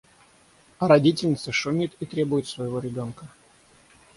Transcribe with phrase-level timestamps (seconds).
[0.79, 3.27] А родительница шумит и требует своего ребёнка.